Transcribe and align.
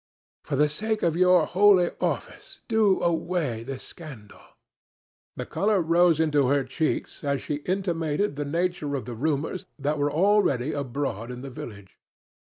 For 0.43 0.55
the 0.55 0.67
sake 0.67 1.03
of 1.03 1.15
your 1.15 1.45
holy 1.45 1.91
office 2.01 2.61
do 2.67 3.03
away 3.03 3.61
this 3.61 3.83
scandal." 3.83 4.41
The 5.35 5.45
color 5.45 5.79
rose 5.79 6.19
into 6.19 6.47
her 6.47 6.63
cheeks 6.63 7.23
as 7.23 7.39
she 7.39 7.57
intimated 7.67 8.35
the 8.35 8.45
nature 8.45 8.95
of 8.95 9.05
the 9.05 9.13
rumors 9.13 9.67
that 9.77 9.99
were 9.99 10.11
already 10.11 10.73
abroad 10.73 11.29
in 11.29 11.41
the 11.41 11.51
village. 11.51 11.99